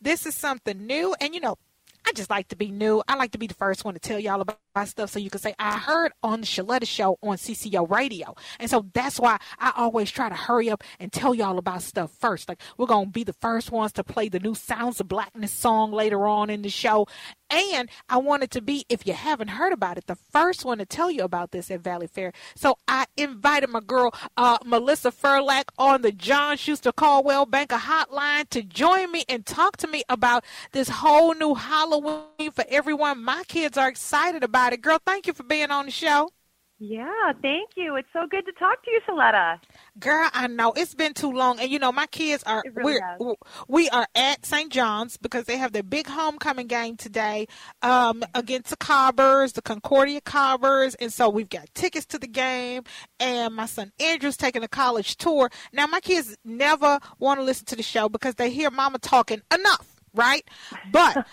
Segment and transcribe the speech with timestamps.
[0.00, 1.56] This is something new, and you know,
[2.06, 3.02] I just like to be new.
[3.08, 5.40] I like to be the first one to tell y'all about stuff so you can
[5.40, 8.34] say, I heard on the Sheletta show on CCO radio.
[8.58, 12.12] And so that's why I always try to hurry up and tell y'all about stuff
[12.12, 12.48] first.
[12.48, 15.52] Like we're going to be the first ones to play the new Sounds of Blackness
[15.52, 17.06] song later on in the show.
[17.50, 20.86] And I wanted to be, if you haven't heard about it, the first one to
[20.86, 22.32] tell you about this at Valley Fair.
[22.54, 28.48] So I invited my girl, uh, Melissa Ferlaak on the John Schuster Coldwell Banker hotline
[28.50, 33.24] to join me and talk to me about this whole new Halloween for everyone.
[33.24, 34.82] My kids are excited about it.
[34.82, 36.30] Girl, thank you for being on the show.
[36.82, 37.96] Yeah, thank you.
[37.96, 39.60] It's so good to talk to you, Sheletta.
[39.98, 43.34] Girl, I know it's been too long, and you know my kids are really we're,
[43.68, 44.72] we are at St.
[44.72, 47.48] John's because they have their big homecoming game today
[47.82, 52.84] um, against the Cobbers, the Concordia Cobbers, and so we've got tickets to the game.
[53.18, 55.50] And my son Andrew's taking a college tour.
[55.74, 59.42] Now my kids never want to listen to the show because they hear Mama talking
[59.52, 60.44] enough right?
[60.90, 61.26] But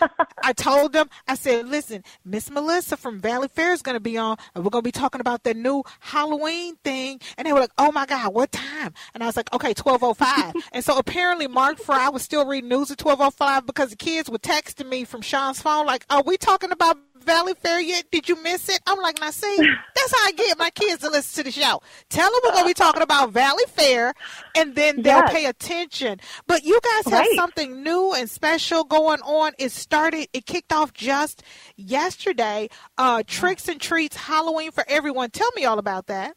[0.43, 4.17] I told them, I said, listen, Miss Melissa from Valley Fair is going to be
[4.17, 7.19] on, and we're going to be talking about the new Halloween thing.
[7.37, 8.93] And they were like, oh my God, what time?
[9.13, 10.53] And I was like, okay, 1205.
[10.73, 14.37] and so apparently Mark Fry was still reading news at 1205 because the kids were
[14.37, 18.05] texting me from Sean's phone, like, are we talking about Valley Fair yet?
[18.11, 18.79] Did you miss it?
[18.87, 21.81] I'm like, now see, that's how I get my kids to listen to the show.
[22.09, 24.13] Tell them we're going to be talking about Valley Fair,
[24.55, 25.31] and then they'll Yes.
[25.33, 26.19] pay attention.
[26.47, 27.35] But you guys have Right.
[27.35, 29.51] something new and special going on.
[29.59, 31.43] It started, it kicked off just
[31.75, 32.69] yesterday.
[32.97, 35.29] Uh, Tricks and Treats Halloween for Everyone.
[35.29, 36.35] Tell me all about that.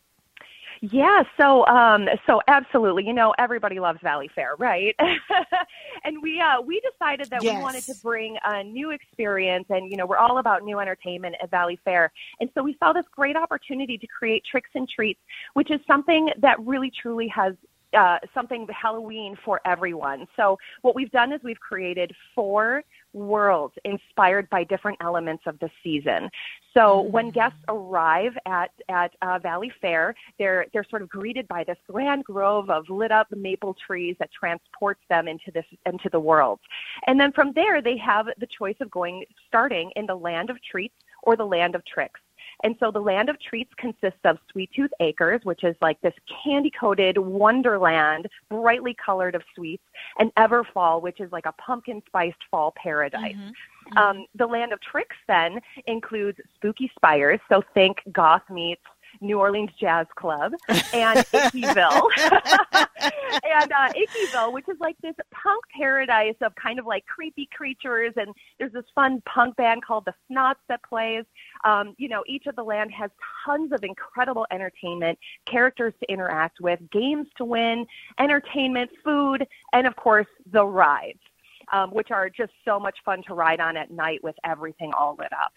[0.83, 3.05] Yeah, so um so absolutely.
[3.07, 4.97] You know, everybody loves Valley Fair, right?
[6.05, 9.99] and we uh we decided that we wanted to bring a new experience and you
[9.99, 12.11] know, we're all about new entertainment at Valley Fair.
[12.41, 15.21] And so we saw this great opportunity to create Tricks and Treats,
[15.53, 17.55] which is something that really truly has
[17.97, 20.27] uh, something Halloween for everyone.
[20.37, 25.71] So what we've done is we've created four worlds inspired by different elements of the
[25.83, 26.31] season.
[26.75, 31.65] So when guests arrive at at uh, Valley Fair, they're they're sort of greeted by
[31.65, 36.21] this grand grove of lit up maple trees that transports them into this into the
[36.21, 36.61] world.
[37.07, 40.63] And then from there, they have the choice of going starting in the land of
[40.63, 42.21] treats or the land of tricks.
[42.63, 46.15] And so the land of treats consists of Sweet Tooth Acres, which is like this
[46.45, 49.83] candy coated wonderland, brightly colored of sweets,
[50.19, 53.37] and Everfall, which is like a pumpkin spiced fall paradise.
[53.97, 58.83] Um, the land of tricks then includes spooky spires, so think goth meets
[59.21, 62.09] New Orleans Jazz Club and Ickeyville.
[63.01, 68.13] and uh, Ickeyville, which is like this punk paradise of kind of like creepy creatures,
[68.17, 71.25] and there's this fun punk band called the Snots that plays.
[71.65, 73.11] Um, you know, each of the land has
[73.45, 77.87] tons of incredible entertainment, characters to interact with, games to win,
[78.19, 81.21] entertainment, food, and of course the rides,
[81.73, 85.17] um, which are just so much fun to ride on at night with everything all
[85.19, 85.53] lit up.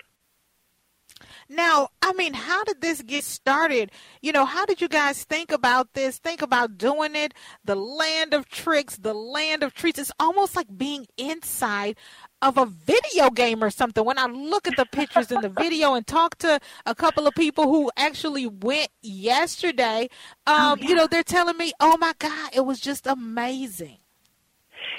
[1.49, 3.91] Now, I mean, how did this get started?
[4.21, 6.17] You know, how did you guys think about this?
[6.17, 7.33] Think about doing it?
[7.63, 9.99] The land of tricks, the land of treats.
[9.99, 11.97] It's almost like being inside
[12.41, 14.03] of a video game or something.
[14.03, 17.33] When I look at the pictures in the video and talk to a couple of
[17.35, 20.09] people who actually went yesterday,
[20.45, 23.97] um, you know, they're telling me, oh my God, it was just amazing.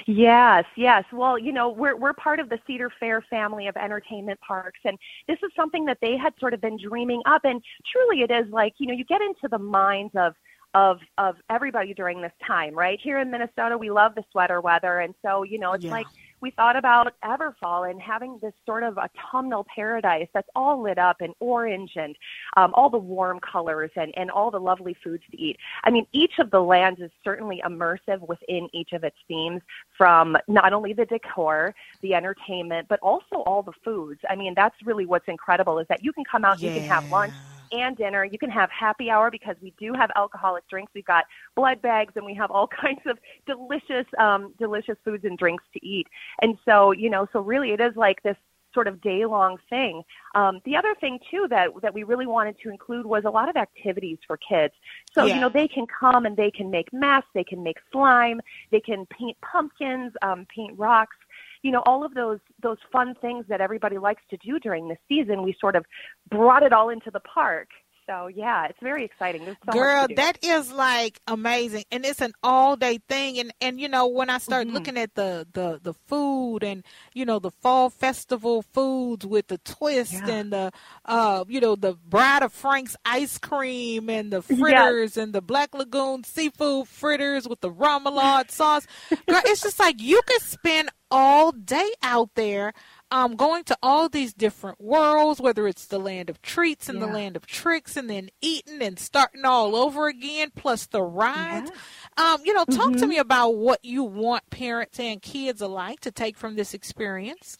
[0.07, 1.03] Yes, yes.
[1.11, 4.97] Well, you know, we're we're part of the Cedar Fair family of entertainment parks and
[5.27, 8.45] this is something that they had sort of been dreaming up and truly it is
[8.51, 10.33] like, you know, you get into the minds of
[10.73, 12.99] of of everybody during this time, right?
[13.01, 15.91] Here in Minnesota, we love the sweater weather and so, you know, it's Yeah.
[15.91, 16.07] like
[16.41, 21.21] we thought about Everfall and having this sort of autumnal paradise that's all lit up
[21.21, 22.15] in orange and
[22.57, 25.57] um, all the warm colors and, and all the lovely foods to eat.
[25.83, 29.61] I mean, each of the lands is certainly immersive within each of its themes
[29.97, 34.19] from not only the decor, the entertainment, but also all the foods.
[34.29, 37.05] I mean, that's really what's incredible is that you can come out, you can have
[37.09, 37.33] lunch
[37.81, 38.23] and dinner.
[38.25, 40.91] You can have happy hour because we do have alcoholic drinks.
[40.93, 41.25] We've got
[41.55, 45.85] blood bags and we have all kinds of delicious, um, delicious foods and drinks to
[45.85, 46.07] eat.
[46.41, 48.37] And so, you know, so really it is like this
[48.73, 50.03] sort of day long thing.
[50.35, 53.49] Um, the other thing too that that we really wanted to include was a lot
[53.49, 54.73] of activities for kids.
[55.13, 55.35] So Yeah.
[55.35, 58.81] you know they can come and they can make masks, they can make slime, they
[58.81, 61.15] can paint pumpkins, um, paint rocks.
[61.65, 64.97] You know, all of those those fun things that everybody likes to do during the
[65.09, 65.83] season, we sort of
[66.29, 67.69] brought it all into the park.
[68.07, 69.45] So yeah, it's very exciting.
[69.45, 73.39] There's so Girl, that is like amazing, and it's an all day thing.
[73.39, 74.75] And and you know when I start mm-hmm.
[74.75, 79.57] looking at the the the food and you know the fall festival foods with the
[79.59, 80.29] twist Yeah.
[80.29, 80.71] and the
[81.05, 85.73] uh you know the Bride of Frank's ice cream and the fritters and the Black
[85.73, 88.85] Lagoon seafood fritters with the remoulade sauce.
[89.09, 92.73] Girl, it's just like you could spend all day out there
[93.11, 97.07] um, going to all these different worlds, whether it's the land of treats and the
[97.07, 101.71] land of tricks, and then eating and starting all over again, plus the rides.
[102.17, 102.97] Um, you know, talk Mm-hmm.
[102.97, 107.57] to me about what you want parents and kids alike to take from this experience.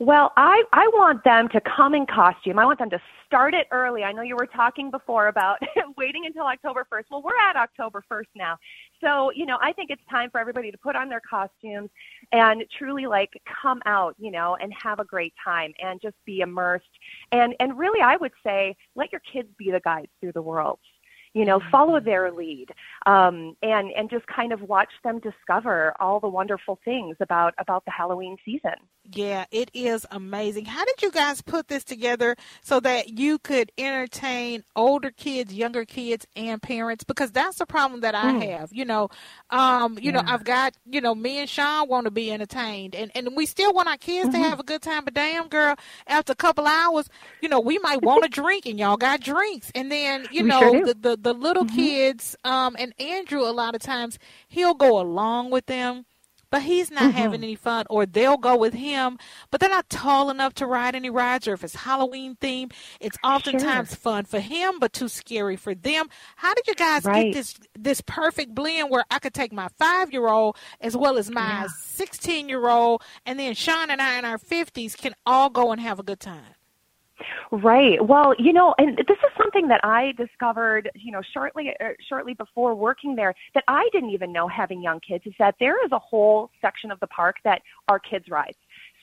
[0.00, 2.58] Well, I I want them to come in costume.
[2.58, 4.04] I want them to start it early.
[4.04, 5.58] I know you were talking before about
[5.96, 7.04] waiting until October 1st.
[7.10, 8.56] Well, we're at October 1st now.
[9.02, 11.90] So, you know, I think it's time for everybody to put on their costumes
[12.30, 13.30] and truly like
[13.62, 16.86] come out, you know, and have a great time and just be immersed.
[17.32, 20.78] And and really I would say let your kids be the guides through the world.
[21.34, 22.68] You know, follow their lead,
[23.06, 27.84] um, and and just kind of watch them discover all the wonderful things about about
[27.84, 28.74] the Halloween season.
[29.10, 30.66] Yeah, it is amazing.
[30.66, 35.86] How did you guys put this together so that you could entertain older kids, younger
[35.86, 37.04] kids, and parents?
[37.04, 38.70] Because that's the problem that I have.
[38.72, 39.08] You know,
[39.50, 43.10] um, you know, I've got, you know, me and Sean want to be entertained, and
[43.14, 45.04] and we still want our kids to have a good time.
[45.04, 45.76] But damn, girl,
[46.06, 47.08] after a couple hours,
[47.40, 50.48] you know, we might want a drink, and y'all got drinks, and then you We
[50.48, 54.18] know, sure the the the little kids, um, and Andrew, a lot of times
[54.48, 56.06] he'll go along with them
[56.50, 57.12] but he's not Mm-hmm.
[57.12, 59.18] having any fun or they'll go with him
[59.50, 62.68] but they're not tall enough to ride any rides or if it's halloween theme
[63.00, 66.08] it's oftentimes fun for him but too scary for them.
[66.36, 67.08] How did you guys Right.
[67.08, 71.18] get this this perfect blend where i could take my five year old as well
[71.18, 75.50] as my 16 year old and then sean and i in our 50s can all
[75.50, 76.54] go and have a good time
[77.50, 78.04] Right.
[78.04, 82.34] Well, you know, and this is something that I discovered, you know, shortly uh, shortly
[82.34, 85.92] before working there that I didn't even know having young kids is that there is
[85.92, 88.56] a whole section of the park that are kids rides.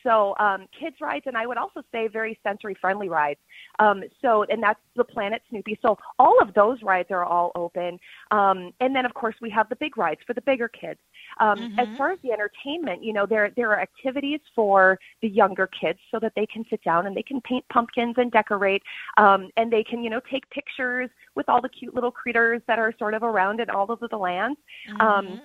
[0.05, 3.39] So um, kids rides, and I would also say very sensory friendly rides.
[3.79, 5.79] Um, so, and that's the Planet Snoopy.
[5.81, 7.99] So all of those rides are all open.
[8.29, 10.99] Um, and then, of course, we have the big rides for the bigger kids.
[11.39, 15.67] Um, As far as the entertainment, you know, there there are activities for the younger
[15.81, 18.83] kids so that they can sit down and they can paint pumpkins and decorate,
[19.17, 22.79] um, and they can, you know, take pictures with all the cute little critters that
[22.79, 24.57] are sort of around in all over the land.
[24.99, 25.39] Um,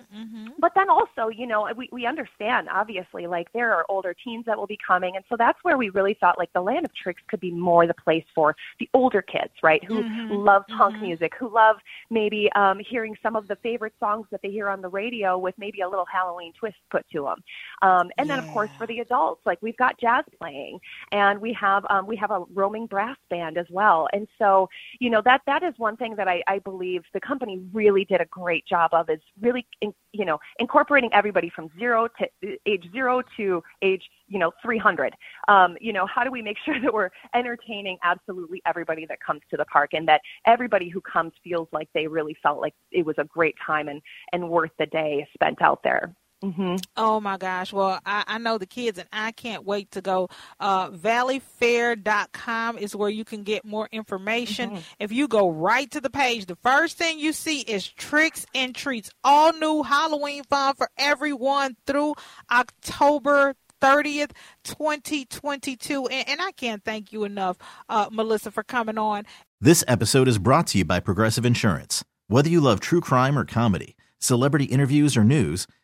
[0.59, 4.57] but then also, you know, we, we understand obviously like there are older teens that
[4.57, 5.15] will be coming.
[5.15, 7.87] And so that's where we really thought like the land of tricks could be more
[7.87, 9.83] the place for the older kids, right?
[9.83, 11.77] Who love punk music, who love
[12.09, 15.55] maybe um, hearing some of the favorite songs that they hear on the radio with
[15.57, 17.43] maybe a little Halloween twist put to them.
[17.81, 20.79] Um, and then of course for the adults, like we've got jazz playing
[21.11, 24.07] and we have, um, we have a roaming brass band as well.
[24.13, 27.59] And so, you know, that, that is one thing that I, I believe the company
[27.73, 32.07] really did a great job of is really, in, you know, incorporating everybody from zero
[32.19, 35.13] to age zero to age, you know, 300.
[35.47, 39.41] Um, you know, how do we make sure that we're entertaining absolutely everybody that comes
[39.49, 43.05] to the park and that everybody who comes feels like they really felt like it
[43.05, 44.01] was a great time and,
[44.31, 46.15] and worth the day spent out there.
[46.41, 47.71] Hmm Oh my gosh.
[47.71, 50.29] Well, I, I know the kids and I can't wait to go.
[50.59, 54.81] Uh, valleyfair.com is where you can get more information.
[54.99, 58.73] If you go right to the page, the first thing you see is tricks and
[58.75, 59.11] treats.
[59.23, 62.15] All new Halloween fun for everyone through
[62.51, 64.31] October 30th,
[64.63, 66.07] 2022.
[66.07, 67.57] And, and I can't thank you enough,
[67.89, 69.25] uh, Melissa, for coming on.
[69.59, 72.03] This episode is brought to you by Progressive Insurance.
[72.27, 75.67] Whether you love true crime or comedy, celebrity interviews or news,